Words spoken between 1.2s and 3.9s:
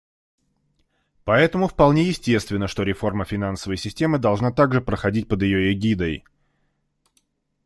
Поэтому вполне естественно, что реформа финансовой